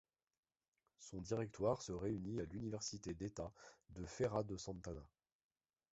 [0.97, 3.51] Son directoire se réunit à l'université d'État
[3.91, 5.05] de Feira de Santana.